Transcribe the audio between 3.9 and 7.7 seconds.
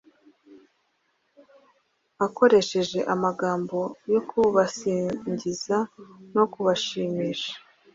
yo kubasingiza no kubashimisha.